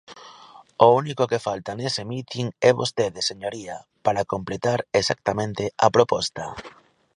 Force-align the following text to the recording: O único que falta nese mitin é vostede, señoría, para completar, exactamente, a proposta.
O 0.85 0.87
único 1.01 1.23
que 1.31 1.43
falta 1.47 1.71
nese 1.79 2.03
mitin 2.11 2.45
é 2.69 2.71
vostede, 2.79 3.19
señoría, 3.29 3.75
para 4.05 4.27
completar, 4.33 4.79
exactamente, 5.01 5.63
a 5.85 5.87
proposta. 5.95 6.43